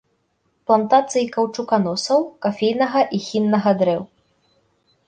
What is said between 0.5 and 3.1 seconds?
Плантацыі каўчуканосаў, кафейнага